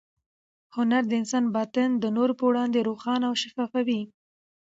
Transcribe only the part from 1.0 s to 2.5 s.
د انسان باطن د نورو په